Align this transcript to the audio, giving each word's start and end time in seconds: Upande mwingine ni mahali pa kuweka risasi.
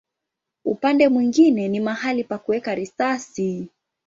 Upande 0.65 1.09
mwingine 1.09 1.67
ni 1.67 1.79
mahali 1.79 2.23
pa 2.23 2.37
kuweka 2.37 2.75
risasi. 2.75 3.67